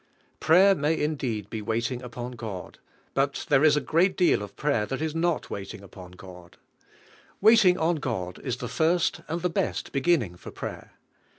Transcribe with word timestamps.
Prayer 0.39 0.73
ma}^ 0.75 0.97
be 0.97 1.03
indeed 1.03 1.53
waiting 1.61 2.01
upon 2.01 2.31
God, 2.31 2.79
but 3.13 3.45
there 3.49 3.63
is 3.63 3.77
a 3.77 3.79
great 3.79 4.17
deal 4.17 4.41
of 4.41 4.55
prayer 4.55 4.87
that 4.87 4.99
is 4.99 5.13
not 5.13 5.51
waiting 5.51 5.83
upon 5.83 6.13
God. 6.13 6.57
Waiting 7.39 7.77
on 7.77 7.97
God 7.97 8.39
is 8.39 8.57
the 8.57 8.67
first 8.67 9.21
and 9.27 9.43
the 9.43 9.47
best 9.47 9.91
beginning 9.91 10.37
for 10.37 10.49
prayer. 10.49 10.93